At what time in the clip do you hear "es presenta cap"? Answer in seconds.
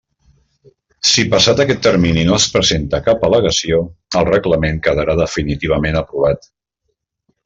2.39-3.25